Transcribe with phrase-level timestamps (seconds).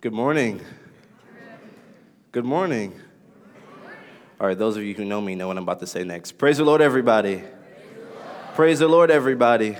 [0.00, 0.62] Good morning.
[2.32, 2.98] Good morning.
[4.40, 6.38] All right, those of you who know me know what I'm about to say next.
[6.38, 7.42] Praise the Lord, everybody.
[8.54, 9.76] Praise the Lord, everybody.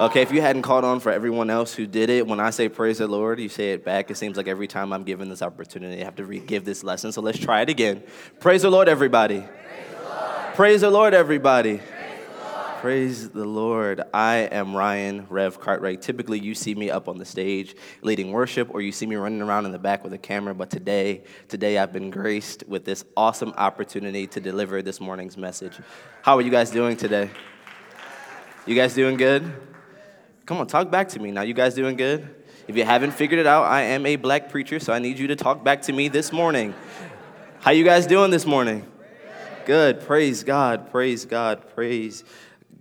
[0.00, 2.70] Okay, if you hadn't caught on for everyone else who did it, when I say
[2.70, 4.10] praise the Lord, you say it back.
[4.10, 6.82] It seems like every time I'm given this opportunity, I have to re- give this
[6.82, 7.12] lesson.
[7.12, 8.02] So let's try it again.
[8.40, 9.40] Praise the Lord, everybody.
[9.40, 9.50] Praise
[9.90, 11.82] the Lord, praise the Lord everybody.
[12.82, 14.02] Praise the Lord.
[14.12, 16.02] I am Ryan Rev Cartwright.
[16.02, 19.40] Typically, you see me up on the stage leading worship, or you see me running
[19.40, 20.52] around in the back with a camera.
[20.52, 25.78] But today, today I've been graced with this awesome opportunity to deliver this morning's message.
[26.22, 27.30] How are you guys doing today?
[28.66, 29.44] You guys doing good?
[30.44, 31.42] Come on, talk back to me now.
[31.42, 32.34] You guys doing good?
[32.66, 35.28] If you haven't figured it out, I am a black preacher, so I need you
[35.28, 36.74] to talk back to me this morning.
[37.60, 38.84] How you guys doing this morning?
[39.66, 40.00] Good.
[40.00, 40.90] Praise God.
[40.90, 41.72] Praise God.
[41.76, 42.24] Praise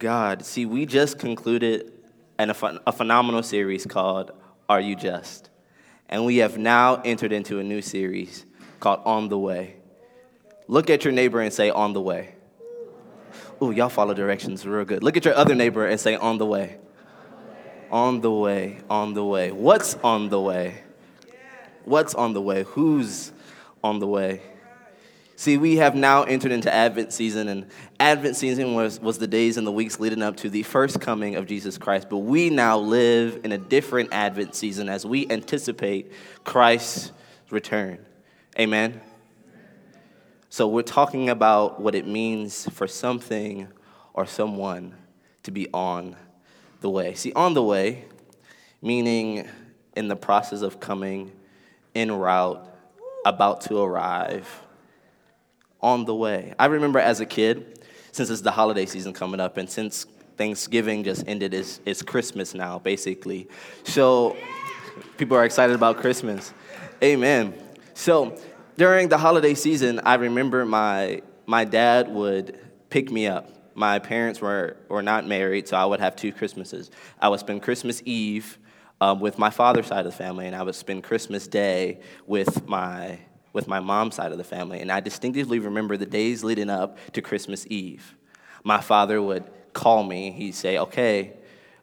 [0.01, 0.43] God.
[0.43, 1.93] See, we just concluded
[2.39, 4.31] an, a phenomenal series called
[4.67, 5.51] Are You Just?
[6.09, 8.47] And we have now entered into a new series
[8.79, 9.75] called On the Way.
[10.67, 12.33] Look at your neighbor and say, On the Way.
[13.61, 15.03] Ooh, y'all follow directions real good.
[15.03, 16.79] Look at your other neighbor and say, On the way.
[17.91, 19.51] On the way, on the way.
[19.51, 20.81] What's on the way?
[21.85, 22.63] What's on the way?
[22.63, 23.31] Who's
[23.83, 24.41] on the way?
[25.41, 27.65] See, we have now entered into Advent season, and
[27.99, 31.35] Advent season was, was the days and the weeks leading up to the first coming
[31.35, 32.11] of Jesus Christ.
[32.11, 36.11] But we now live in a different Advent season as we anticipate
[36.43, 37.11] Christ's
[37.49, 37.97] return.
[38.59, 39.01] Amen?
[40.49, 43.67] So, we're talking about what it means for something
[44.13, 44.93] or someone
[45.41, 46.17] to be on
[46.81, 47.15] the way.
[47.15, 48.05] See, on the way,
[48.79, 49.49] meaning
[49.95, 51.31] in the process of coming,
[51.95, 52.63] en route,
[53.25, 54.47] about to arrive
[55.81, 56.53] on the way.
[56.59, 57.79] I remember as a kid,
[58.11, 60.05] since it's the holiday season coming up, and since
[60.37, 63.47] Thanksgiving just ended, it's, it's Christmas now, basically.
[63.83, 64.35] So
[65.17, 66.53] people are excited about Christmas.
[67.03, 67.53] Amen.
[67.93, 68.37] So
[68.77, 72.59] during the holiday season, I remember my, my dad would
[72.89, 73.49] pick me up.
[73.73, 76.91] My parents were, were not married, so I would have two Christmases.
[77.19, 78.57] I would spend Christmas Eve
[78.99, 82.67] um, with my father's side of the family, and I would spend Christmas Day with
[82.67, 83.19] my
[83.53, 86.97] with my mom's side of the family, and I distinctively remember the days leading up
[87.13, 88.15] to Christmas Eve.
[88.63, 91.33] My father would call me, he'd say, Okay,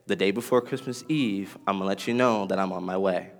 [0.07, 3.31] the day before Christmas Eve, I'm gonna let you know that I'm on my way.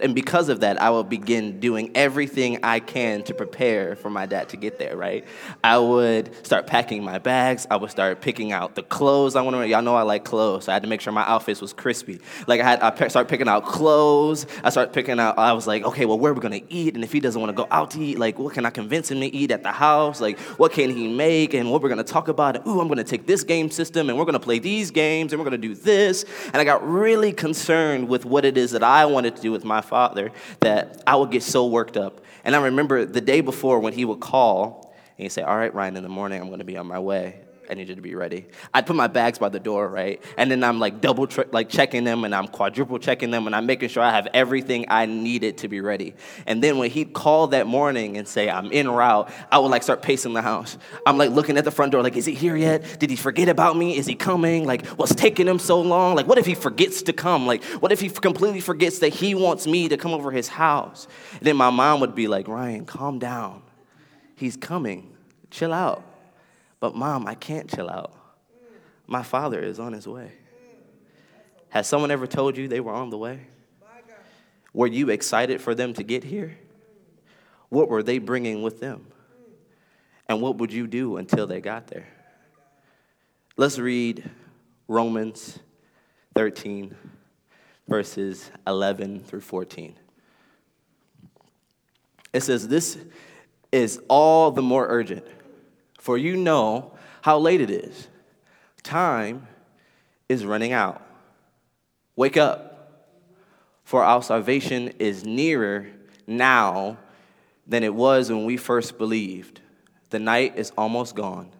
[0.00, 4.26] And because of that, I will begin doing everything I can to prepare for my
[4.26, 5.24] dad to get there, right?
[5.62, 7.66] I would start packing my bags.
[7.70, 9.66] I would start picking out the clothes I want to wear.
[9.66, 12.20] Y'all know I like clothes, so I had to make sure my outfits was crispy.
[12.46, 14.46] Like I had, I start picking out clothes.
[14.62, 16.94] I start picking out, I was like, okay, well, where are we going to eat?
[16.94, 19.10] And if he doesn't want to go out to eat, like, what can I convince
[19.10, 20.20] him to eat at the house?
[20.20, 21.54] Like, what can he make?
[21.54, 22.56] And what we're going to talk about?
[22.56, 24.90] And, ooh, I'm going to take this game system and we're going to play these
[24.90, 26.24] games and we're going to do this.
[26.46, 29.64] And I got really concerned with what it is that I wanted to do with
[29.64, 32.20] my father that I would get so worked up.
[32.44, 35.74] And I remember the day before when he would call and he'd say, All right,
[35.74, 37.40] Ryan, in the morning, I'm going to be on my way.
[37.70, 38.46] I need you to be ready.
[38.72, 40.22] I'd put my bags by the door, right?
[40.38, 43.54] And then I'm like double tri- like checking them and I'm quadruple checking them and
[43.54, 46.14] I'm making sure I have everything I needed to be ready.
[46.46, 49.82] And then when he'd call that morning and say I'm en route, I would like
[49.82, 50.78] start pacing the house.
[51.04, 52.98] I'm like looking at the front door like is he here yet?
[52.98, 53.98] Did he forget about me?
[53.98, 54.64] Is he coming?
[54.64, 56.16] Like what's taking him so long?
[56.16, 57.46] Like what if he forgets to come?
[57.46, 61.06] Like what if he completely forgets that he wants me to come over his house?
[61.32, 63.62] And then my mom would be like, "Ryan, calm down.
[64.36, 65.14] He's coming.
[65.50, 66.04] Chill out."
[66.80, 68.14] But, mom, I can't chill out.
[69.06, 70.32] My father is on his way.
[71.70, 73.40] Has someone ever told you they were on the way?
[74.72, 76.56] Were you excited for them to get here?
[77.68, 79.06] What were they bringing with them?
[80.28, 82.06] And what would you do until they got there?
[83.56, 84.30] Let's read
[84.86, 85.58] Romans
[86.34, 86.94] 13,
[87.88, 89.94] verses 11 through 14.
[92.32, 92.98] It says, This
[93.72, 95.26] is all the more urgent
[96.08, 98.08] for you know how late it is.
[98.82, 99.46] Time
[100.26, 101.02] is running out.
[102.16, 103.04] Wake up,
[103.84, 105.86] for our salvation is nearer
[106.26, 106.96] now
[107.66, 109.60] than it was when we first believed.
[110.08, 111.50] The night is almost gone.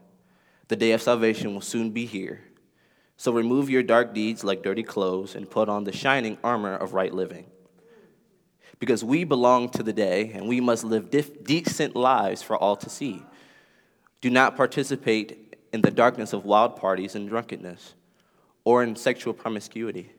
[0.68, 2.40] The day of salvation will soon be here.
[3.18, 6.94] So remove your dark deeds like dirty clothes and put on the shining armor of
[6.94, 7.44] right living.
[8.78, 12.88] Because we belong to the day and we must live decent lives for all to
[12.88, 13.22] see.
[14.20, 17.94] Do not participate in the darkness of wild parties and drunkenness,
[18.64, 20.10] or in sexual promiscuity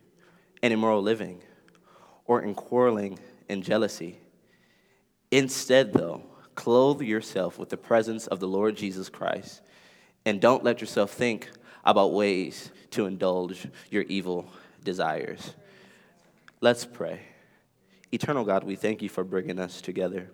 [0.61, 1.41] and immoral living,
[2.25, 3.19] or in quarreling
[3.49, 4.19] and jealousy.
[5.31, 6.23] Instead, though,
[6.55, 9.61] clothe yourself with the presence of the Lord Jesus Christ,
[10.25, 11.49] and don't let yourself think
[11.83, 14.51] about ways to indulge your evil
[14.83, 15.53] desires.
[16.61, 17.21] Let's pray.
[18.11, 20.31] Eternal God, we thank you for bringing us together.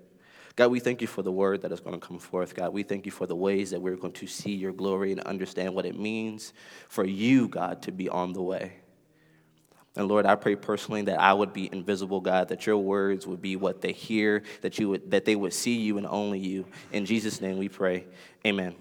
[0.55, 2.55] God, we thank you for the word that is going to come forth.
[2.55, 5.19] God, we thank you for the ways that we're going to see your glory and
[5.21, 6.53] understand what it means
[6.87, 8.73] for you, God, to be on the way.
[9.97, 13.41] And Lord, I pray personally that I would be invisible, God, that your words would
[13.41, 16.65] be what they hear, that you would that they would see you and only you.
[16.91, 18.05] In Jesus' name we pray.
[18.45, 18.75] Amen.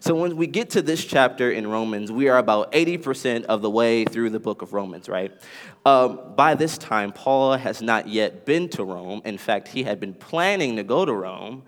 [0.00, 3.70] So when we get to this chapter in Romans, we are about 80% of the
[3.70, 5.32] way through the book of Romans, right?
[5.84, 9.22] Um, by this time, Paul has not yet been to Rome.
[9.24, 11.62] In fact, he had been planning to go to Rome,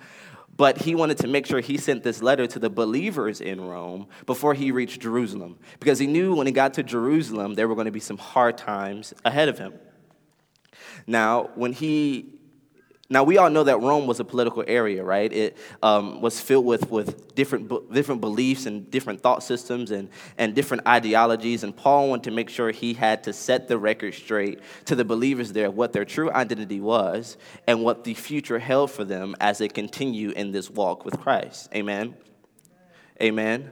[0.57, 4.07] but he wanted to make sure he sent this letter to the believers in Rome
[4.27, 7.87] before he reached Jerusalem, because he knew when he got to Jerusalem, there were going
[7.87, 9.75] to be some hard times ahead of him.
[11.07, 12.35] Now, when he
[13.11, 15.31] now, we all know that Rome was a political area, right?
[15.31, 20.09] It um, was filled with, with different, different beliefs and different thought systems and,
[20.39, 21.65] and different ideologies.
[21.65, 25.05] And Paul wanted to make sure he had to set the record straight to the
[25.05, 27.37] believers there what their true identity was
[27.67, 31.69] and what the future held for them as they continue in this walk with Christ.
[31.75, 32.15] Amen?
[33.21, 33.71] Amen.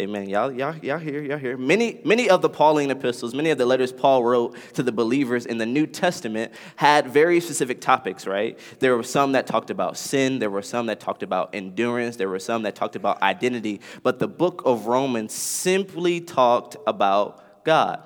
[0.00, 0.30] Amen.
[0.30, 1.58] Y'all, y'all, y'all here, y'all here.
[1.58, 5.44] Many, many of the Pauline epistles, many of the letters Paul wrote to the believers
[5.44, 8.58] in the New Testament had very specific topics, right?
[8.78, 12.30] There were some that talked about sin, there were some that talked about endurance, there
[12.30, 18.02] were some that talked about identity, but the book of Romans simply talked about God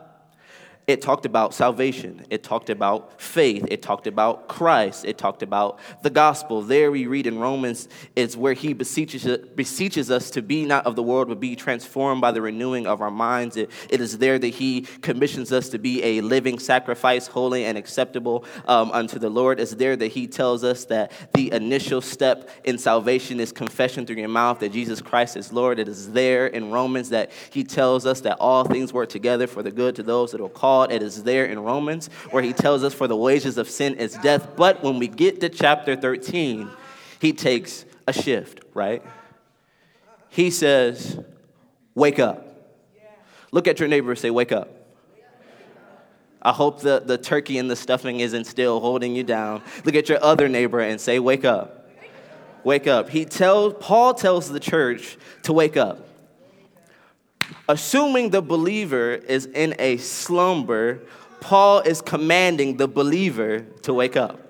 [0.86, 2.26] it talked about salvation.
[2.28, 3.66] It talked about faith.
[3.70, 5.06] It talked about Christ.
[5.06, 6.60] It talked about the gospel.
[6.60, 10.94] There we read in Romans, it's where he beseeches, beseeches us to be not of
[10.94, 13.56] the world, but be transformed by the renewing of our minds.
[13.56, 17.78] It, it is there that he commissions us to be a living sacrifice, holy and
[17.78, 19.60] acceptable um, unto the Lord.
[19.60, 24.16] It's there that he tells us that the initial step in salvation is confession through
[24.16, 25.78] your mouth that Jesus Christ is Lord.
[25.78, 29.62] It is there in Romans that he tells us that all things work together for
[29.62, 30.92] the good to those that are called called.
[30.92, 34.14] It is there in Romans where he tells us, For the wages of sin is
[34.14, 34.56] death.
[34.56, 36.68] But when we get to chapter 13,
[37.20, 39.02] he takes a shift, right?
[40.28, 41.18] He says,
[41.94, 42.40] Wake up.
[43.52, 44.68] Look at your neighbor and say, Wake up.
[46.42, 49.62] I hope the, the turkey and the stuffing isn't still holding you down.
[49.84, 51.88] Look at your other neighbor and say, Wake up.
[52.64, 53.10] Wake up.
[53.10, 56.13] He tells, Paul tells the church to wake up
[57.68, 61.00] assuming the believer is in a slumber,
[61.40, 64.40] Paul is commanding the believer to wake up.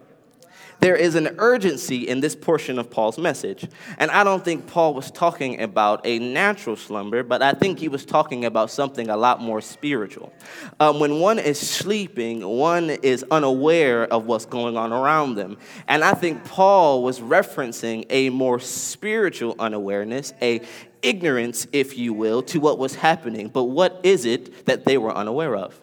[0.85, 3.67] There is an urgency in this portion of Paul's message.
[3.97, 7.89] And I don't think Paul was talking about a natural slumber, but I think he
[7.89, 10.31] was talking about something a lot more spiritual.
[10.79, 15.57] Um, when one is sleeping, one is unaware of what's going on around them.
[15.89, 20.61] And I think Paul was referencing a more spiritual unawareness, a
[21.05, 23.49] ignorance, if you will, to what was happening.
[23.49, 25.81] But what is it that they were unaware of?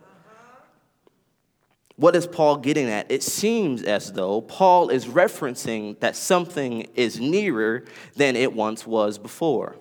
[1.96, 3.12] What is Paul getting at?
[3.12, 7.84] It seems as though Paul is referencing that something is nearer
[8.16, 9.76] than it once was before.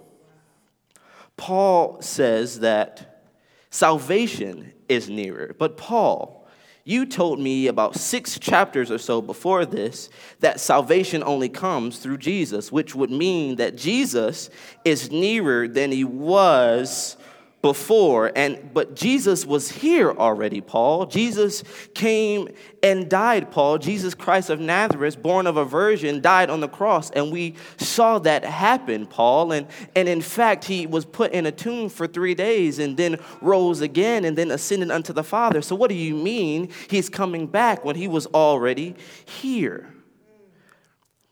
[1.39, 3.25] Paul says that
[3.71, 5.57] salvation is nearer.
[5.59, 6.40] But Paul,
[6.85, 10.09] you told me about six chapters or so before this
[10.41, 14.51] that salvation only comes through Jesus, which would mean that Jesus
[14.85, 17.17] is nearer than he was
[17.63, 21.05] before and but Jesus was here already Paul.
[21.05, 21.63] Jesus
[21.93, 22.49] came
[22.83, 23.77] and died Paul.
[23.77, 28.19] Jesus Christ of Nazareth born of a virgin died on the cross and we saw
[28.21, 29.53] that happen Paul.
[29.53, 33.19] And and in fact he was put in a tomb for 3 days and then
[33.43, 35.61] rose again and then ascended unto the Father.
[35.61, 39.93] So what do you mean he's coming back when he was already here?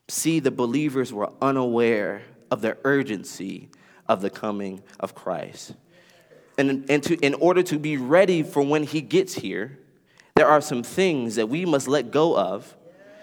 [0.08, 3.70] See the believers were unaware of the urgency
[4.06, 5.72] of the coming of Christ
[6.58, 9.78] and, and to, in order to be ready for when he gets here,
[10.34, 12.76] there are some things that we must let go of,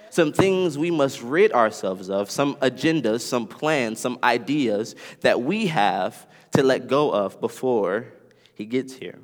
[0.10, 5.68] some things we must rid ourselves of, some agendas, some plans, some ideas that we
[5.68, 8.08] have to let go of before
[8.54, 9.20] he gets here.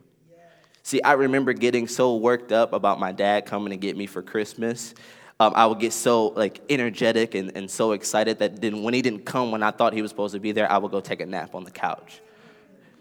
[0.84, 4.22] See, I remember getting so worked up about my dad coming to get me for
[4.22, 4.94] Christmas.
[5.40, 9.02] Um, I would get so like energetic and, and so excited that then when he
[9.02, 11.22] didn't come when I thought he was supposed to be there, I would go take
[11.22, 12.22] a nap on the couch.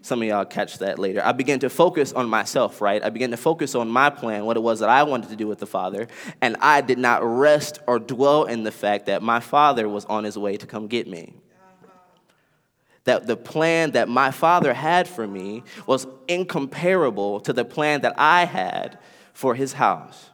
[0.02, 1.23] Some of y'all catch that later.
[1.23, 3.04] I began to focus on myself, right?
[3.04, 5.47] I began to focus on my plan, what it was that I wanted to do
[5.47, 6.09] with the Father,
[6.40, 10.25] and I did not rest or dwell in the fact that my Father was on
[10.25, 11.35] his way to come get me.
[13.04, 18.14] That the plan that my Father had for me was incomparable to the plan that
[18.16, 18.99] I had
[19.35, 20.29] for his house.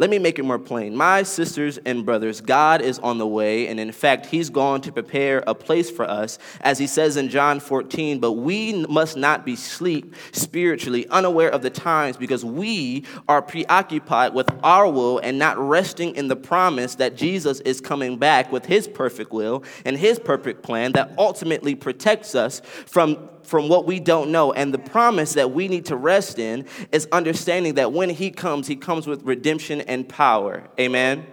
[0.00, 0.96] Let me make it more plain.
[0.96, 4.90] My sisters and brothers, God is on the way, and in fact, He's gone to
[4.90, 8.18] prepare a place for us, as He says in John 14.
[8.18, 14.32] But we must not be sleep spiritually, unaware of the times, because we are preoccupied
[14.32, 18.64] with our will and not resting in the promise that Jesus is coming back with
[18.64, 23.98] His perfect will and His perfect plan that ultimately protects us from from what we
[23.98, 24.52] don't know.
[24.52, 28.68] And the promise that we need to rest in is understanding that when He comes,
[28.68, 30.62] He comes with redemption and power.
[30.78, 31.26] Amen.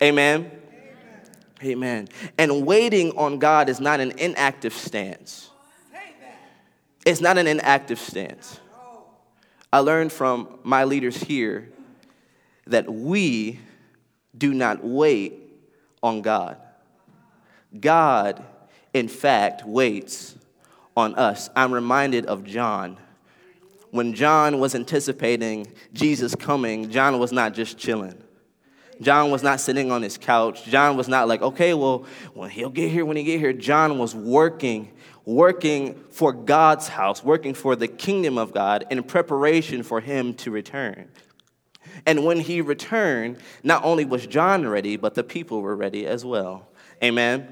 [0.00, 0.48] Amen.
[1.60, 2.08] Amen.
[2.38, 5.50] And waiting on God is not an inactive stance.
[7.04, 8.60] It's not an inactive stance.
[9.72, 11.68] I learned from my leaders here
[12.68, 13.58] that we
[14.38, 15.34] do not wait
[16.00, 16.58] on God.
[17.80, 18.44] God,
[18.92, 20.36] in fact, waits
[20.96, 21.50] on us.
[21.56, 22.98] I'm reminded of John.
[23.90, 28.20] When John was anticipating Jesus coming, John was not just chilling.
[29.00, 30.64] John was not sitting on his couch.
[30.64, 33.52] John was not like, okay, well, when he'll get here, when he get here.
[33.52, 34.92] John was working,
[35.24, 40.50] working for God's house, working for the kingdom of God in preparation for him to
[40.50, 41.08] return.
[42.06, 46.24] And when he returned, not only was John ready, but the people were ready as
[46.24, 46.68] well.
[47.02, 47.48] Amen.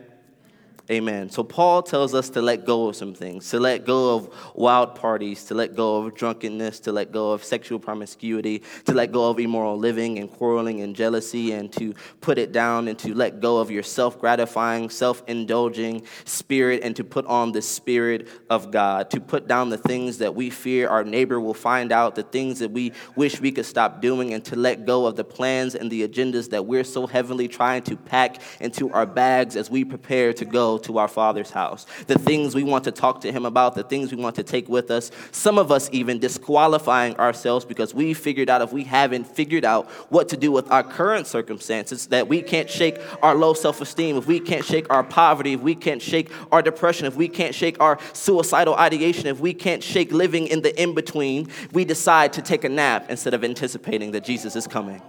[0.91, 1.31] Amen.
[1.31, 4.97] So Paul tells us to let go of some things, to let go of wild
[4.97, 9.31] parties, to let go of drunkenness, to let go of sexual promiscuity, to let go
[9.31, 13.41] of immoral living and quarreling and jealousy, and to put it down and to let
[13.41, 18.73] go of your self gratifying, self indulging spirit, and to put on the spirit of
[18.73, 22.25] God, to put down the things that we fear our neighbor will find out, the
[22.25, 25.77] things that we wish we could stop doing, and to let go of the plans
[25.77, 29.85] and the agendas that we're so heavily trying to pack into our bags as we
[29.85, 33.47] prepare to go to our Father's house, the things we want to talk to Him
[33.47, 35.11] about, the things we want to take with us.
[35.31, 39.91] Some of us even disqualifying ourselves because we figured out if we haven't figured out
[40.11, 44.17] what to do with our current circumstances, that we can't shake our low self esteem,
[44.17, 47.55] if we can't shake our poverty, if we can't shake our depression, if we can't
[47.55, 52.33] shake our suicidal ideation, if we can't shake living in the in between, we decide
[52.35, 55.03] to take a nap instead of anticipating that Jesus is coming.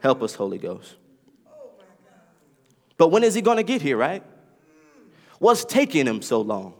[0.00, 0.96] Help us, Holy Ghost.
[2.98, 4.22] But when is he going to get here, right?
[5.38, 6.74] What's taking him so long?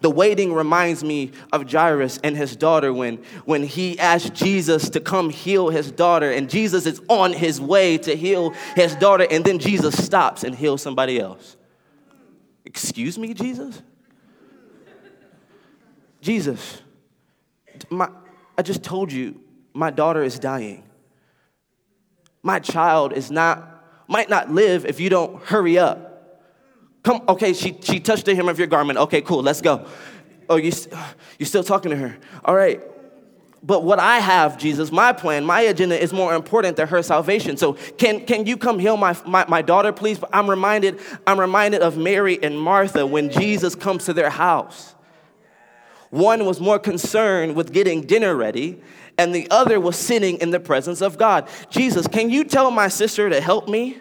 [0.00, 5.00] The waiting reminds me of Jairus and his daughter when, when he asked Jesus to
[5.00, 9.44] come heal his daughter, and Jesus is on his way to heal his daughter, and
[9.44, 11.56] then Jesus stops and heals somebody else.
[12.64, 13.80] Excuse me, Jesus?
[16.20, 16.82] Jesus,
[17.90, 18.08] my,
[18.58, 19.40] I just told you
[19.72, 20.82] my daughter is dying.
[22.42, 23.71] My child is not
[24.08, 26.08] might not live if you don't hurry up.
[27.02, 28.98] Come, okay, she, she touched the hem of your garment.
[28.98, 29.86] Okay, cool, let's go.
[30.48, 30.72] Oh, you,
[31.38, 32.16] you're still talking to her.
[32.44, 32.80] All right.
[33.64, 37.56] But what I have, Jesus, my plan, my agenda is more important than her salvation.
[37.56, 40.18] So can, can you come heal my, my, my daughter, please?
[40.32, 44.96] I'm reminded, I'm reminded of Mary and Martha when Jesus comes to their house.
[46.12, 48.78] One was more concerned with getting dinner ready,
[49.16, 51.48] and the other was sitting in the presence of God.
[51.70, 53.98] Jesus, can you tell my sister to help me?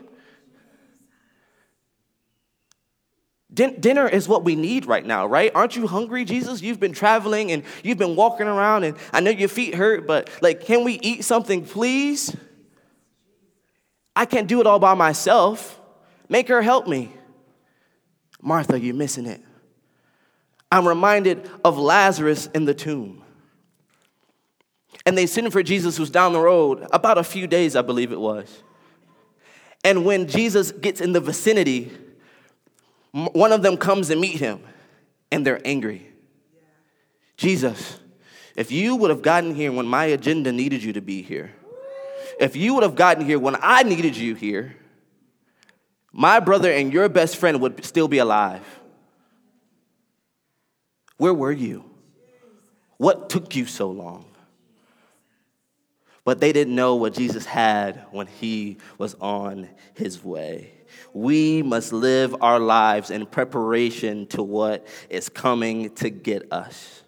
[3.53, 5.53] Din- dinner is what we need right now, right?
[5.55, 6.61] Aren't you hungry, Jesus?
[6.61, 10.29] You've been traveling and you've been walking around, and I know your feet hurt, but
[10.41, 12.35] like, can we eat something, please?
[14.17, 15.79] I can't do it all by myself.
[16.27, 17.13] Make her help me.
[18.41, 19.41] Martha, you're missing it.
[20.71, 23.23] I'm reminded of Lazarus in the tomb.
[25.05, 28.11] And they sent for Jesus, who's down the road, about a few days, I believe
[28.11, 28.63] it was.
[29.83, 31.91] And when Jesus gets in the vicinity,
[33.11, 34.61] one of them comes to meet him,
[35.31, 36.07] and they're angry.
[37.35, 37.99] Jesus,
[38.55, 41.51] if you would have gotten here when my agenda needed you to be here,
[42.39, 44.75] if you would have gotten here when I needed you here,
[46.13, 48.80] my brother and your best friend would still be alive.
[51.21, 51.83] Where were you?
[52.97, 54.25] What took you so long?
[56.23, 60.71] But they didn't know what Jesus had when he was on his way.
[61.13, 67.03] We must live our lives in preparation to what is coming to get us.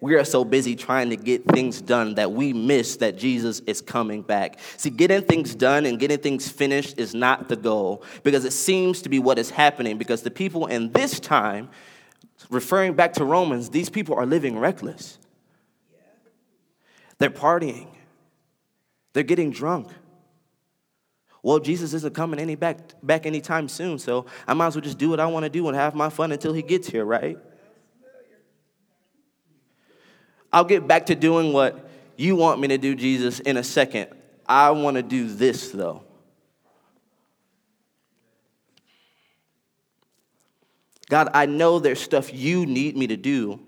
[0.00, 3.80] We are so busy trying to get things done that we miss that Jesus is
[3.80, 4.58] coming back.
[4.76, 9.02] See, getting things done and getting things finished is not the goal because it seems
[9.02, 11.70] to be what is happening because the people in this time
[12.50, 15.18] referring back to Romans, these people are living reckless.
[17.18, 17.88] They're partying.
[19.12, 19.88] They're getting drunk.
[21.42, 24.98] Well, Jesus isn't coming any back, back anytime soon, so I might as well just
[24.98, 27.38] do what I want to do and have my fun until he gets here, right?
[30.52, 34.08] I'll get back to doing what you want me to do, Jesus, in a second.
[34.46, 36.05] I want to do this, though.
[41.08, 43.60] God, I know there's stuff you need me to do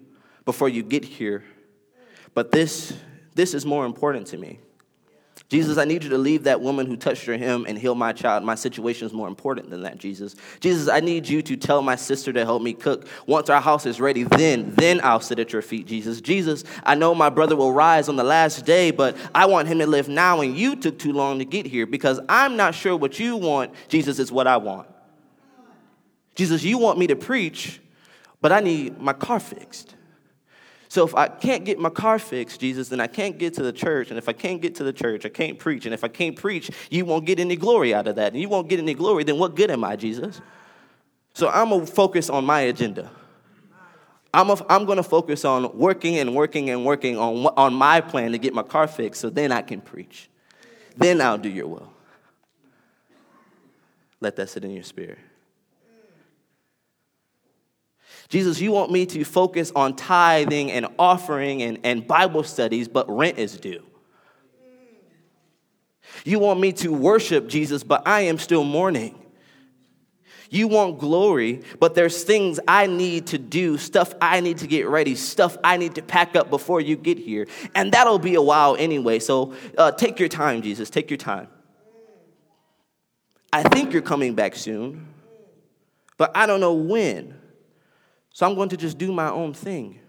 [0.45, 1.45] before you get here,
[2.35, 2.97] but this,
[3.35, 4.61] this is more important to me.
[5.49, 8.13] Jesus, I need you to leave that woman who touched your hem and heal my
[8.13, 8.45] child.
[8.45, 10.37] My situation is more important than that, Jesus.
[10.61, 13.09] Jesus, I need you to tell my sister to help me cook.
[13.27, 16.21] Once our house is ready, then, then I'll sit at your feet, Jesus.
[16.21, 19.79] Jesus, I know my brother will rise on the last day, but I want him
[19.79, 22.95] to live now, and you took too long to get here because I'm not sure
[22.95, 24.87] what you want, Jesus, is what I want.
[26.39, 27.81] Jesus, you want me to preach,
[28.41, 29.97] but I need my car fixed.
[30.89, 33.73] So if I can't get my car fixed, Jesus, then I can't get to the
[33.73, 34.11] church.
[34.11, 35.85] And if I can't get to the church, I can't preach.
[35.85, 38.35] And if I can't preach, you won't get any glory out of that.
[38.35, 40.41] And you won't get any glory, then what good am I, Jesus?
[41.35, 43.11] So I'm going to focus on my agenda.
[44.33, 48.31] I'm, I'm going to focus on working and working and working on, on my plan
[48.31, 50.31] to get my car fixed so then I can preach.
[50.97, 51.93] Then I'll do your will.
[54.21, 55.19] Let that sit in your spirit.
[58.29, 63.09] Jesus, you want me to focus on tithing and offering and, and Bible studies, but
[63.09, 63.83] rent is due.
[66.25, 69.15] You want me to worship Jesus, but I am still mourning.
[70.51, 74.89] You want glory, but there's things I need to do, stuff I need to get
[74.89, 77.47] ready, stuff I need to pack up before you get here.
[77.75, 79.19] And that'll be a while anyway.
[79.19, 80.89] So uh, take your time, Jesus.
[80.89, 81.49] Take your time.
[83.53, 85.07] I think you're coming back soon,
[86.17, 87.38] but I don't know when.
[88.33, 90.01] So I'm going to just do my own thing.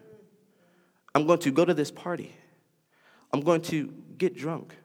[1.15, 2.35] I'm going to go to this party.
[3.33, 4.75] I'm going to get drunk.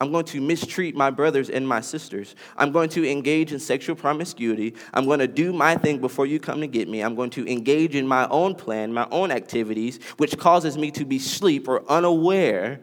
[0.00, 2.34] I'm going to mistreat my brothers and my sisters.
[2.56, 4.74] I'm going to engage in sexual promiscuity.
[4.94, 7.02] I'm going to do my thing before you come to get me.
[7.02, 11.04] I'm going to engage in my own plan, my own activities, which causes me to
[11.04, 12.80] be asleep or unaware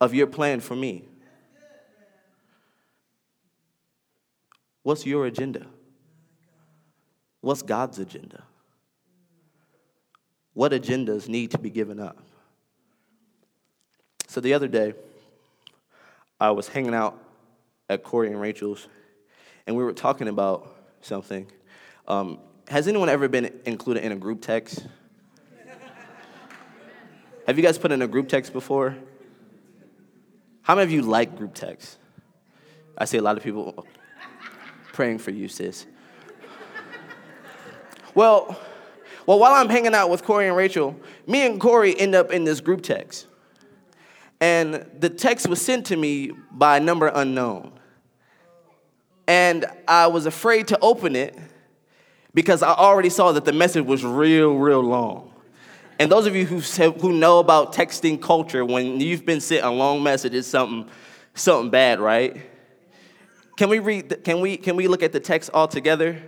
[0.00, 1.04] of your plan for me.
[4.82, 5.66] What's your agenda?
[7.40, 8.44] What's God's agenda?
[10.52, 12.18] What agendas need to be given up?
[14.26, 14.94] So the other day,
[16.40, 17.18] I was hanging out
[17.88, 18.86] at Corey and Rachel's,
[19.66, 21.50] and we were talking about something.
[22.06, 22.38] Um,
[22.68, 24.86] has anyone ever been included in a group text?
[27.46, 28.96] Have you guys put in a group text before?
[30.62, 31.96] How many of you like group texts?
[32.96, 33.86] I see a lot of people
[34.92, 35.86] praying for you, sis.
[38.14, 38.58] Well,
[39.26, 40.96] well, while I'm hanging out with Corey and Rachel,
[41.26, 43.26] me and Corey end up in this group text.
[44.40, 47.72] And the text was sent to me by a number unknown.
[49.28, 51.38] And I was afraid to open it
[52.34, 55.32] because I already saw that the message was real, real long.
[56.00, 56.60] And those of you who,
[56.92, 60.90] who know about texting culture, when you've been sent a long message, it's something,
[61.34, 62.40] something bad, right?
[63.56, 64.24] Can we read?
[64.24, 66.22] Can we can we look at the text all together?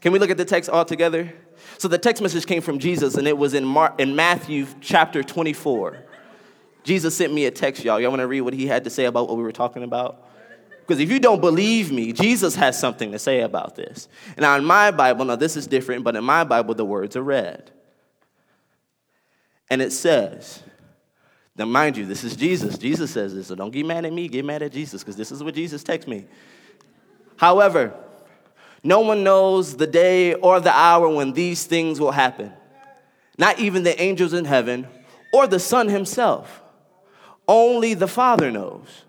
[0.00, 1.32] Can we look at the text all together?
[1.78, 5.22] So the text message came from Jesus, and it was in, Mar- in Matthew chapter
[5.22, 6.04] 24.
[6.84, 8.00] Jesus sent me a text, y'all.
[8.00, 10.26] Y'all want to read what he had to say about what we were talking about?
[10.80, 14.08] Because if you don't believe me, Jesus has something to say about this.
[14.36, 17.22] Now in my Bible, now this is different, but in my Bible, the words are
[17.22, 17.70] red.
[19.68, 20.64] And it says,
[21.56, 22.76] now mind you, this is Jesus.
[22.76, 25.30] Jesus says this, so don't get mad at me, get mad at Jesus, because this
[25.30, 26.24] is what Jesus texts me.
[27.36, 27.94] However,
[28.82, 32.52] no one knows the day or the hour when these things will happen,
[33.36, 34.86] not even the angels in heaven
[35.32, 36.62] or the Son himself.
[37.46, 39.04] Only the Father knows.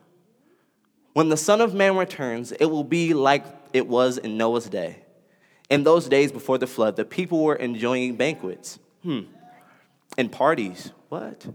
[1.14, 4.98] When the Son of Man returns, it will be like it was in Noah's day.
[5.70, 9.22] In those days before the flood, the people were enjoying banquets, hmm,
[10.18, 11.46] and parties, what?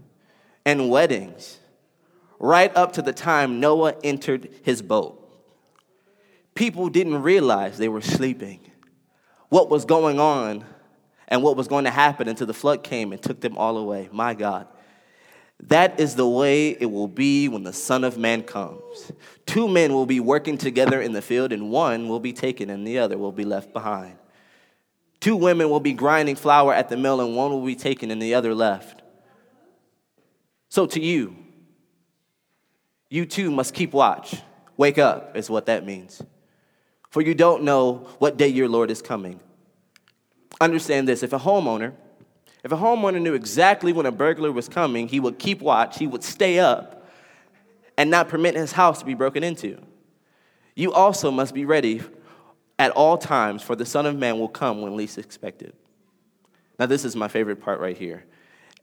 [0.65, 1.59] And weddings,
[2.39, 5.26] right up to the time Noah entered his boat
[6.57, 8.59] people didn't realize they were sleeping.
[9.49, 10.65] What was going on
[11.27, 14.09] and what was going to happen until the flood came and took them all away.
[14.11, 14.67] My God.
[15.67, 19.11] That is the way it will be when the Son of Man comes.
[19.45, 22.85] Two men will be working together in the field, and one will be taken, and
[22.85, 24.17] the other will be left behind.
[25.19, 28.21] Two women will be grinding flour at the mill, and one will be taken, and
[28.21, 29.01] the other left.
[30.69, 31.35] So, to you,
[33.09, 34.35] you too must keep watch.
[34.75, 36.21] Wake up, is what that means
[37.09, 39.39] for you don't know what day your Lord is coming.
[40.59, 41.93] Understand this if a homeowner,
[42.63, 46.07] if a homeowner knew exactly when a burglar was coming, he would keep watch, he
[46.07, 47.07] would stay up,
[47.97, 49.77] and not permit his house to be broken into.
[50.75, 52.01] You also must be ready
[52.79, 55.73] at all times, for the Son of Man will come when least expected.
[56.79, 58.25] Now, this is my favorite part right here.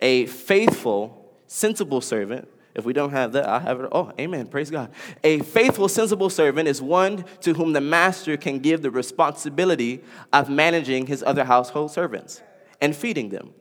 [0.01, 3.89] A faithful sensible servant, if we don't have that, I have it.
[3.93, 4.49] Oh, amen.
[4.49, 4.91] Praise God.
[5.23, 10.51] A faithful, sensible servant is one to whom the master can give the responsibility of
[10.51, 12.43] managing his other household servants
[12.81, 13.53] and feeding them.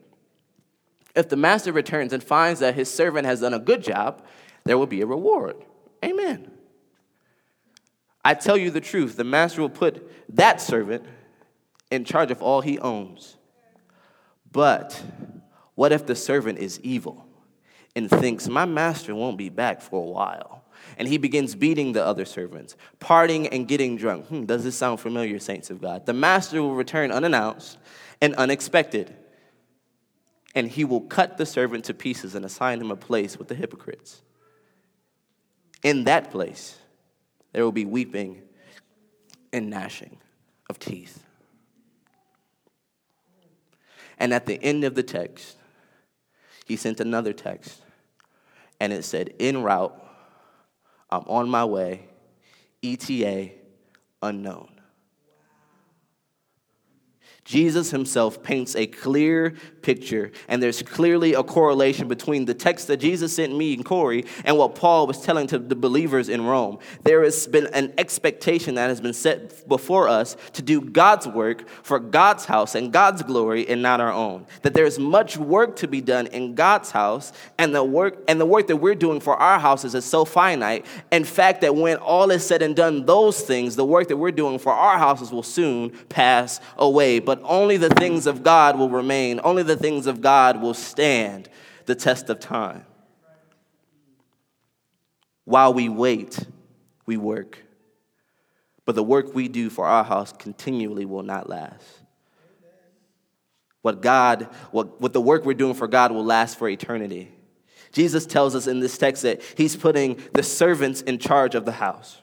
[1.14, 4.24] If the master returns and finds that his servant has done a good job,
[4.64, 5.64] there will be a reward.
[6.04, 6.50] Amen.
[8.24, 11.04] I tell you the truth, the master will put that servant
[11.92, 13.36] in charge of all he owns.
[14.50, 15.00] But
[15.76, 17.23] what if the servant is evil
[17.96, 20.64] and thinks, My master won't be back for a while?
[20.98, 24.26] And he begins beating the other servants, partying and getting drunk.
[24.26, 26.06] Hmm, does this sound familiar, saints of God?
[26.06, 27.78] The master will return unannounced
[28.20, 29.14] and unexpected,
[30.54, 33.54] and he will cut the servant to pieces and assign him a place with the
[33.54, 34.22] hypocrites.
[35.82, 36.78] In that place,
[37.52, 38.42] there will be weeping
[39.52, 40.18] and gnashing
[40.68, 41.22] of teeth.
[44.18, 45.56] And at the end of the text,
[46.64, 47.80] he sent another text,
[48.80, 49.94] and it said, En route,
[51.10, 52.08] I'm on my way,
[52.82, 53.50] ETA
[54.22, 54.73] unknown.
[57.44, 62.96] Jesus himself paints a clear picture, and there's clearly a correlation between the text that
[62.96, 66.78] Jesus sent me and Corey and what Paul was telling to the believers in Rome.
[67.02, 71.68] There has been an expectation that has been set before us to do God's work
[71.68, 74.46] for God's house and God's glory and not our own.
[74.62, 78.46] That there's much work to be done in God's house, and the work and the
[78.46, 80.86] work that we're doing for our houses is so finite.
[81.12, 84.30] In fact, that when all is said and done, those things, the work that we're
[84.30, 87.18] doing for our houses will soon pass away.
[87.18, 89.40] But but only the things of God will remain.
[89.42, 91.48] Only the things of God will stand
[91.84, 92.86] the test of time.
[95.44, 96.38] While we wait,
[97.06, 97.58] we work.
[98.84, 101.84] But the work we do for our house continually will not last.
[103.82, 107.32] What God, what, what the work we're doing for God will last for eternity.
[107.90, 111.72] Jesus tells us in this text that he's putting the servants in charge of the
[111.72, 112.20] house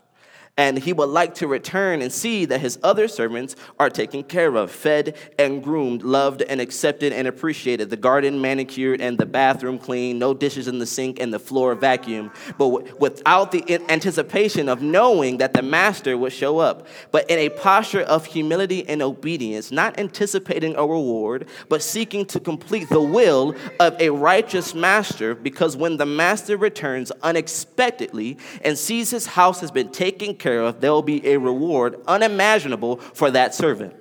[0.57, 4.55] and he would like to return and see that his other servants are taken care
[4.55, 9.79] of, fed and groomed, loved and accepted and appreciated, the garden manicured and the bathroom
[9.79, 14.81] clean, no dishes in the sink and the floor vacuumed, but without the anticipation of
[14.81, 19.71] knowing that the master would show up, but in a posture of humility and obedience,
[19.71, 25.77] not anticipating a reward, but seeking to complete the will of a righteous master, because
[25.77, 30.91] when the master returns unexpectedly and sees his house has been taken care of, there
[30.91, 33.95] will be a reward unimaginable for that servant.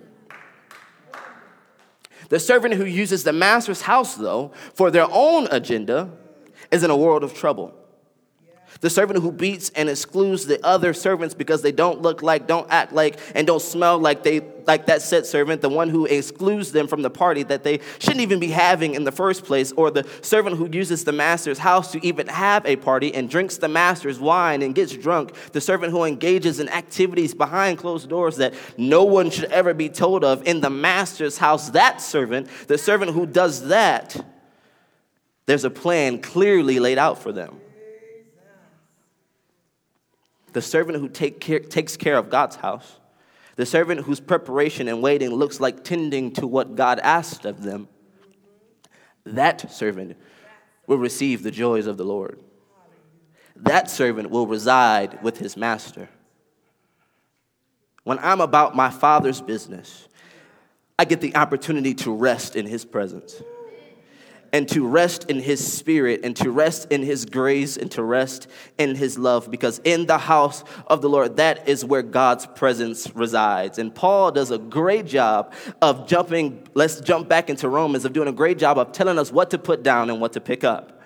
[2.28, 6.10] The servant who uses the master's house, though, for their own agenda
[6.70, 7.74] is in a world of trouble.
[8.80, 12.66] The servant who beats and excludes the other servants because they don't look like, don't
[12.70, 16.72] act like, and don't smell like they like that said servant, the one who excludes
[16.72, 19.90] them from the party that they shouldn't even be having in the first place, or
[19.90, 23.68] the servant who uses the master's house to even have a party and drinks the
[23.68, 28.54] master's wine and gets drunk, the servant who engages in activities behind closed doors that
[28.78, 33.12] no one should ever be told of in the master's house, that servant, the servant
[33.12, 34.16] who does that,
[35.46, 37.60] there's a plan clearly laid out for them.
[40.52, 42.98] The servant who take care, takes care of God's house,
[43.56, 47.88] the servant whose preparation and waiting looks like tending to what God asked of them,
[49.24, 50.16] that servant
[50.86, 52.40] will receive the joys of the Lord.
[53.56, 56.08] That servant will reside with his master.
[58.02, 60.08] When I'm about my father's business,
[60.98, 63.42] I get the opportunity to rest in his presence
[64.52, 68.48] and to rest in his spirit and to rest in his grace and to rest
[68.78, 73.14] in his love because in the house of the Lord that is where God's presence
[73.14, 73.78] resides.
[73.78, 78.28] And Paul does a great job of jumping let's jump back into Romans of doing
[78.28, 80.99] a great job of telling us what to put down and what to pick up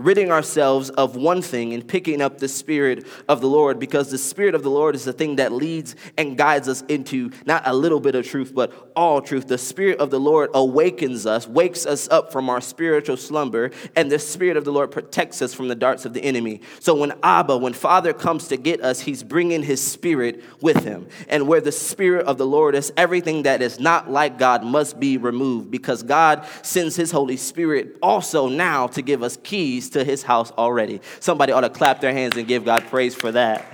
[0.00, 4.18] ridding ourselves of one thing and picking up the Spirit of the Lord because the
[4.18, 7.74] Spirit of the Lord is the thing that leads and guides us into not a
[7.74, 9.46] little bit of truth, but all truth.
[9.46, 14.10] The Spirit of the Lord awakens us, wakes us up from our spiritual slumber, and
[14.10, 16.62] the Spirit of the Lord protects us from the darts of the enemy.
[16.78, 21.08] So when Abba, when Father comes to get us, He's bringing His Spirit with Him.
[21.28, 24.98] And where the Spirit of the Lord is, everything that is not like God must
[24.98, 30.04] be removed because God sends His Holy Spirit also now to give us keys to
[30.04, 31.00] his house already.
[31.20, 33.66] Somebody ought to clap their hands and give God praise for that.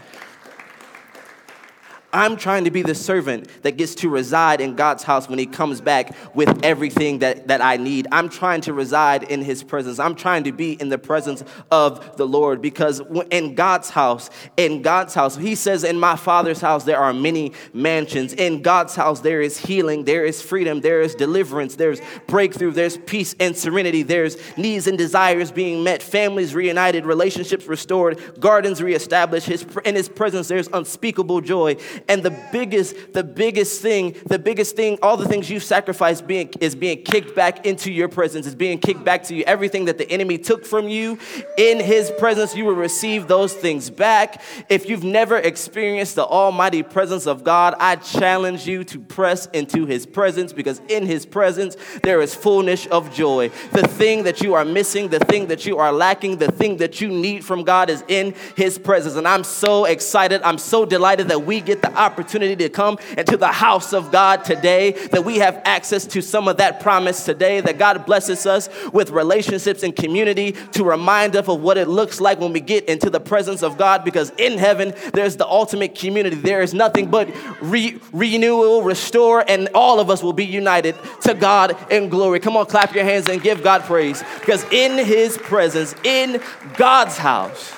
[2.16, 5.46] I'm trying to be the servant that gets to reside in God's house when He
[5.46, 8.06] comes back with everything that, that I need.
[8.10, 9.98] I'm trying to reside in His presence.
[9.98, 14.80] I'm trying to be in the presence of the Lord because in God's house, in
[14.82, 18.32] God's house, He says, In my Father's house, there are many mansions.
[18.32, 22.96] In God's house, there is healing, there is freedom, there is deliverance, there's breakthrough, there's
[22.96, 29.46] peace and serenity, there's needs and desires being met, families reunited, relationships restored, gardens reestablished.
[29.46, 31.76] His, in His presence, there's unspeakable joy.
[32.08, 36.50] And the biggest, the biggest thing, the biggest thing, all the things you've sacrificed being,
[36.60, 39.42] is being kicked back into your presence, is being kicked back to you.
[39.44, 41.18] Everything that the enemy took from you,
[41.58, 44.40] in His presence, you will receive those things back.
[44.68, 49.86] If you've never experienced the almighty presence of God, I challenge you to press into
[49.86, 53.48] His presence because in His presence, there is fullness of joy.
[53.72, 57.00] The thing that you are missing, the thing that you are lacking, the thing that
[57.00, 59.16] you need from God is in His presence.
[59.16, 60.42] And I'm so excited.
[60.42, 64.44] I'm so delighted that we get the opportunity to come into the house of God
[64.44, 68.68] today, that we have access to some of that promise today, that God blesses us
[68.92, 72.84] with relationships and community to remind us of what it looks like when we get
[72.86, 76.36] into the presence of God, because in heaven, there's the ultimate community.
[76.36, 77.28] There is nothing but
[77.60, 82.40] re- renewal, restore, and all of us will be united to God in glory.
[82.40, 86.40] Come on, clap your hands and give God praise, because in His presence, in
[86.76, 87.72] God's house,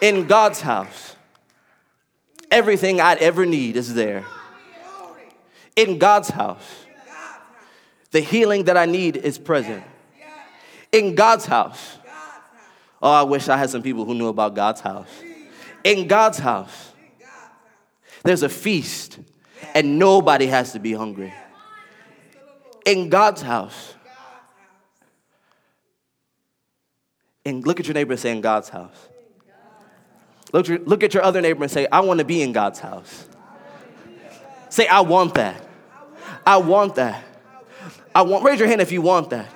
[0.00, 1.11] in God's house,
[2.52, 4.26] Everything I'd ever need is there.
[5.74, 6.84] In God's house.
[8.10, 9.82] The healing that I need is present.
[10.92, 11.96] In God's house.
[13.00, 15.08] Oh, I wish I had some people who knew about God's house.
[15.82, 16.92] In God's house,
[18.22, 19.18] there's a feast,
[19.74, 21.32] and nobody has to be hungry.
[22.84, 23.94] In God's house,
[27.46, 29.08] and look at your neighbor and say, In God's house.
[30.52, 33.26] Look, look at your other neighbor and say, I want to be in God's house.
[34.68, 35.62] Say, I want that.
[36.46, 37.24] I want that.
[38.14, 39.48] I want, raise your hand if you want that.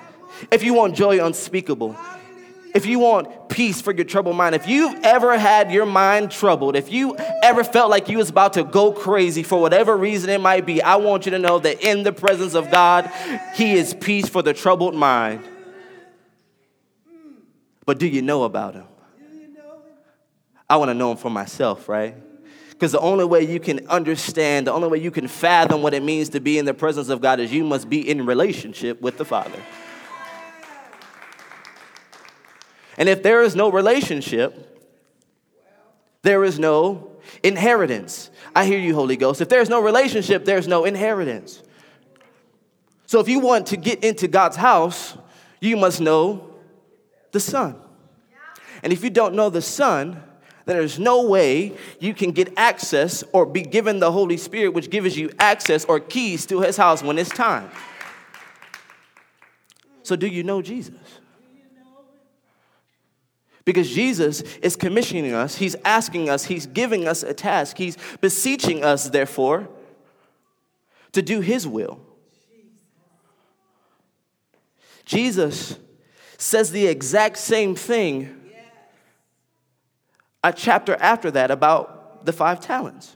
[0.51, 1.95] If you want joy unspeakable.
[2.73, 4.55] If you want peace for your troubled mind.
[4.55, 8.53] If you've ever had your mind troubled, if you ever felt like you was about
[8.53, 11.81] to go crazy for whatever reason it might be, I want you to know that
[11.81, 13.09] in the presence of God,
[13.55, 15.43] He is peace for the troubled mind.
[17.85, 18.85] But do you know about Him?
[20.69, 22.15] I want to know him for myself, right?
[22.69, 26.03] Because the only way you can understand, the only way you can fathom what it
[26.03, 29.17] means to be in the presence of God is you must be in relationship with
[29.17, 29.61] the Father.
[32.97, 34.63] And if there is no relationship,
[36.21, 37.11] there is no
[37.43, 38.29] inheritance.
[38.55, 39.39] I hear you, Holy Ghost.
[39.39, 41.63] If there's no relationship, there's no inheritance.
[43.05, 45.17] So if you want to get into God's house,
[45.61, 46.53] you must know
[47.31, 47.75] the Son.
[48.83, 50.21] And if you don't know the Son,
[50.75, 55.17] there's no way you can get access or be given the Holy Spirit, which gives
[55.17, 57.69] you access or keys to his house when it's time.
[60.03, 61.19] So, do you know Jesus?
[63.65, 68.83] Because Jesus is commissioning us, He's asking us, He's giving us a task, He's beseeching
[68.83, 69.67] us, therefore,
[71.11, 71.99] to do His will.
[75.03, 75.77] Jesus
[76.37, 78.36] says the exact same thing
[80.47, 83.15] a chapter after that about the five talents.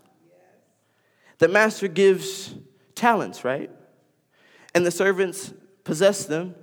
[1.37, 2.53] The master gives
[2.93, 3.71] talents, right?
[4.75, 6.55] And the servants possess them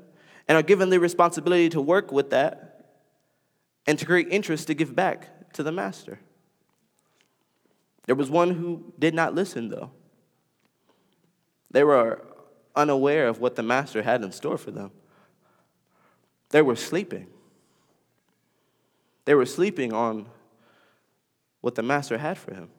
[0.46, 2.87] and are given the responsibility to work with that
[3.87, 6.20] and to create interest to give back to the master.
[8.04, 9.90] There was one who did not listen, though.
[11.70, 12.24] They were
[12.76, 14.90] unaware of what the master had in store for them.
[16.50, 17.26] They were sleeping.
[19.24, 20.26] They were sleeping on
[21.61, 22.71] what the master had for him.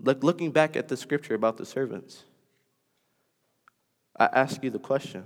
[0.00, 2.24] Look, looking back at the scripture about the servants,
[4.16, 5.24] I ask you the question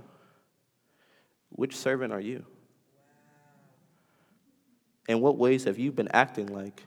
[1.49, 2.45] which servant are you?
[5.07, 6.83] In what ways have you been acting like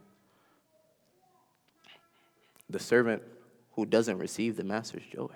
[2.69, 3.23] the servant
[3.73, 5.31] who doesn't receive the master's joys?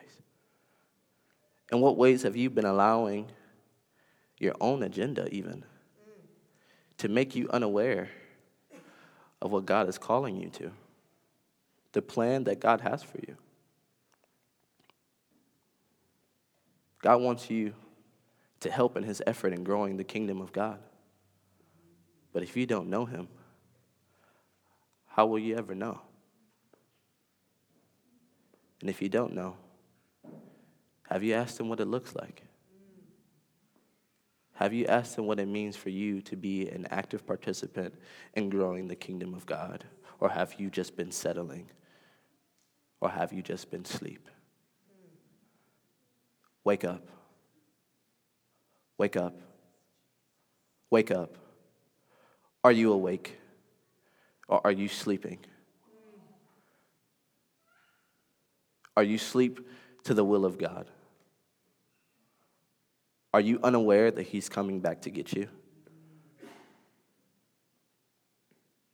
[1.71, 3.31] In what ways have you been allowing
[4.39, 5.65] your own agenda, even,
[7.01, 8.11] to make you unaware
[9.41, 10.71] of what God is calling you to,
[11.93, 13.37] the plan that God has for you.
[17.01, 17.73] God wants you
[18.61, 20.79] to help in his effort in growing the kingdom of God.
[22.35, 23.29] But if you don't know him,
[25.07, 26.03] how will you ever know?
[28.83, 29.57] And if you don't know,
[31.09, 32.43] have you asked him what it looks like?
[34.61, 37.95] Have you asked Him what it means for you to be an active participant
[38.35, 39.85] in growing the kingdom of God?
[40.21, 41.71] Or have you just been settling?
[43.01, 44.29] Or have you just been asleep?
[46.63, 47.09] Wake up.
[48.99, 49.41] Wake up.
[50.91, 51.39] Wake up.
[52.63, 53.39] Are you awake?
[54.47, 55.39] Or are you sleeping?
[58.95, 59.67] Are you asleep
[60.05, 60.91] to the will of God?
[63.33, 65.49] Are you unaware that He's coming back to get you?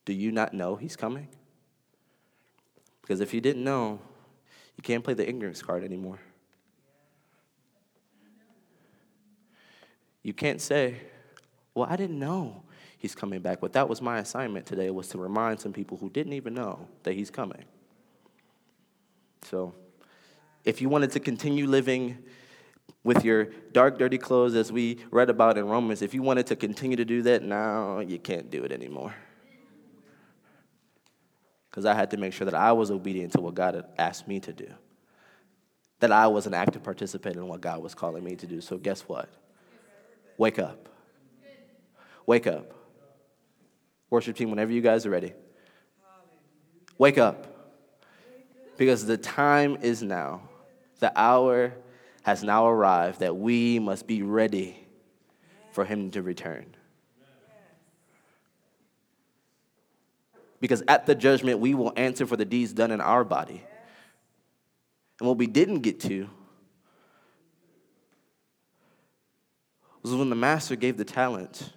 [0.05, 1.29] Do you not know He's coming?
[3.01, 4.01] Because if you didn't know,
[4.77, 6.19] you can't play the ignorance card anymore.
[10.23, 10.97] You can't say,
[11.75, 12.63] Well, I didn't know
[12.99, 13.61] He's coming back.
[13.61, 16.89] But that was my assignment today was to remind some people who didn't even know
[17.05, 17.65] that He's coming.
[19.43, 19.75] So,
[20.65, 22.19] if you wanted to continue living
[23.07, 26.57] with your dark, dirty clothes, as we read about in Romans, if you wanted to
[26.57, 29.15] continue to do that, now you can't do it anymore.
[31.71, 34.27] Because I had to make sure that I was obedient to what God had asked
[34.27, 34.67] me to do,
[36.01, 38.61] that I was an active participant in what God was calling me to do.
[38.61, 39.29] So, guess what?
[40.37, 40.89] Wake up.
[42.27, 42.73] Wake up.
[44.11, 45.33] Worship team, whenever you guys are ready,
[46.99, 47.47] wake up.
[48.77, 50.43] Because the time is now.
[50.99, 51.73] The hour
[52.27, 54.77] has now arrived that we must be ready
[55.71, 56.67] for him to return.
[60.61, 63.63] Because at the judgment, we will answer for the deeds done in our body.
[65.21, 66.29] And what we didn't get to
[70.03, 71.71] was when the master gave the talents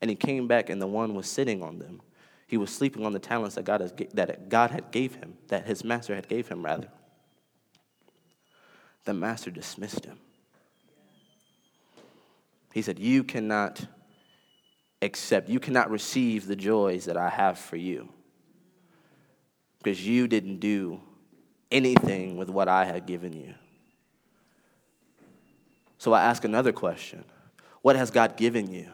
[0.00, 2.00] and he came back and the one was sitting on them.
[2.46, 5.66] He was sleeping on the talents that God, has, that God had gave him, that
[5.66, 6.90] his master had gave him rather
[9.06, 10.18] the master dismissed him.
[12.74, 13.86] He said, You cannot
[15.00, 18.10] accept, you cannot receive the joys that I have for you
[19.78, 21.00] because you didn't do
[21.70, 23.54] anything with what I had given you.
[25.98, 27.24] So I ask another question
[27.80, 28.90] What has God given you?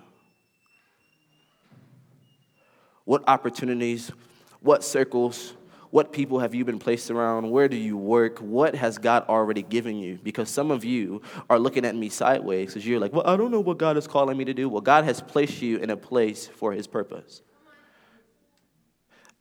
[3.05, 4.13] What opportunities,
[4.61, 5.55] what circles,
[5.93, 7.51] what people have you been placed around?
[7.51, 8.39] Where do you work?
[8.39, 10.19] What has God already given you?
[10.23, 13.51] Because some of you are looking at me sideways because you're like, well, I don't
[13.51, 14.71] know what God is calling me to do.
[14.71, 17.43] Well, God has placed you in a place for his purpose.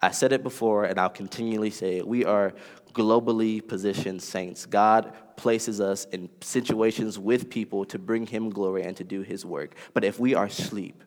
[0.01, 2.05] I said it before, and I'll continually say it.
[2.05, 2.53] We are
[2.91, 4.65] globally positioned saints.
[4.65, 9.45] God places us in situations with people to bring him glory and to do his
[9.45, 9.75] work.
[9.93, 11.01] But if we are asleep,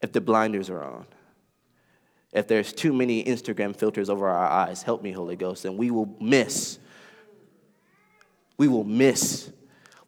[0.00, 1.06] if the blinders are on,
[2.32, 5.90] if there's too many Instagram filters over our eyes, help me, Holy Ghost, and we
[5.90, 6.78] will miss.
[8.58, 9.50] We will miss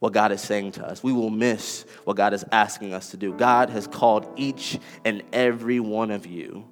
[0.00, 1.02] what God is saying to us.
[1.02, 3.33] We will miss what God is asking us to do.
[3.33, 6.66] God has called each and every one of you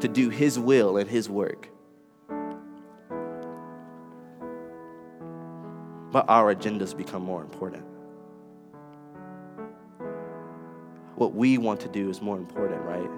[0.00, 1.68] to do His will and His work.
[6.10, 7.84] But our agendas become more important.
[11.16, 13.10] What we want to do is more important, right?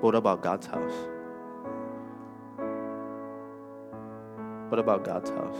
[0.00, 0.92] What about God's house?
[4.68, 5.56] What about God's house?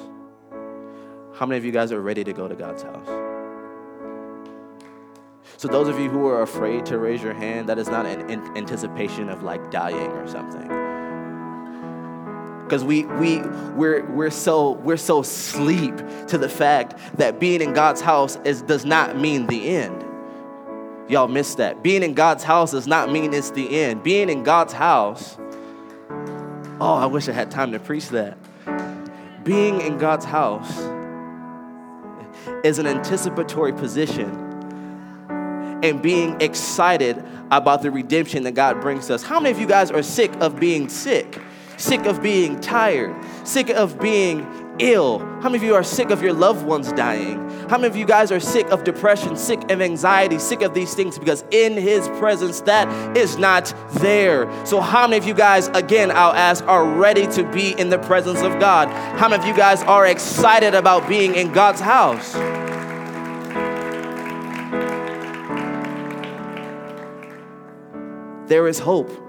[1.35, 3.09] How many of you guys are ready to go to God's house?
[5.59, 8.31] So, those of you who are afraid to raise your hand, that is not an
[8.57, 10.69] anticipation of like dying or something.
[12.65, 13.41] Because we, we,
[13.75, 15.97] we're, we're, so, we're so sleep
[16.27, 20.06] to the fact that being in God's house is, does not mean the end.
[21.09, 21.83] Y'all missed that.
[21.83, 24.03] Being in God's house does not mean it's the end.
[24.03, 25.37] Being in God's house,
[26.81, 28.37] oh, I wish I had time to preach that.
[29.45, 30.77] Being in God's house
[32.65, 34.43] is an anticipatory position
[35.85, 39.23] and being excited about the redemption that God brings us.
[39.23, 41.41] How many of you guys are sick of being sick?
[41.77, 43.15] Sick of being tired?
[43.45, 44.45] Sick of being
[44.79, 45.19] ill?
[45.19, 47.49] How many of you are sick of your loved ones dying?
[47.69, 50.95] How many of you guys are sick of depression, sick of anxiety, sick of these
[50.95, 51.19] things?
[51.19, 54.49] Because in His presence, that is not there.
[54.67, 57.99] So, how many of you guys, again, I'll ask, are ready to be in the
[57.99, 58.89] presence of God?
[59.19, 62.35] How many of you guys are excited about being in God's house?
[68.49, 69.26] There is hope.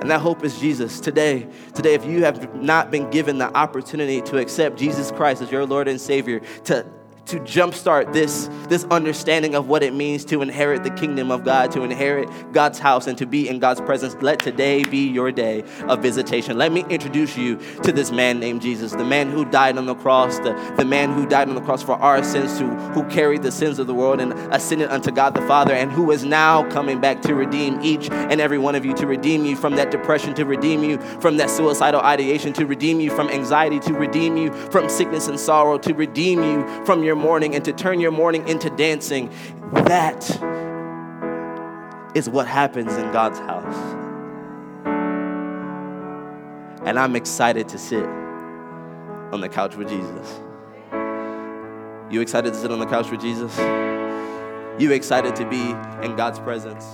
[0.00, 0.98] And that hope is Jesus.
[0.98, 5.50] Today, today, if you have not been given the opportunity to accept Jesus Christ as
[5.50, 6.86] your Lord and Savior, to
[7.26, 11.70] to jumpstart this, this understanding of what it means to inherit the kingdom of God,
[11.72, 15.64] to inherit God's house, and to be in God's presence, let today be your day
[15.88, 16.58] of visitation.
[16.58, 19.94] Let me introduce you to this man named Jesus, the man who died on the
[19.94, 23.42] cross, the, the man who died on the cross for our sins, who, who carried
[23.42, 26.68] the sins of the world and ascended unto God the Father, and who is now
[26.70, 29.90] coming back to redeem each and every one of you, to redeem you from that
[29.90, 34.36] depression, to redeem you from that suicidal ideation, to redeem you from anxiety, to redeem
[34.36, 38.10] you from sickness and sorrow, to redeem you from your mourning and to turn your
[38.10, 39.30] mourning into dancing.
[39.72, 40.28] That
[42.14, 43.96] is what happens in God's house.
[46.86, 50.40] And I'm excited to sit on the couch with Jesus.
[52.10, 53.56] You excited to sit on the couch with Jesus?
[54.80, 55.70] You excited to be
[56.04, 56.84] in God's presence?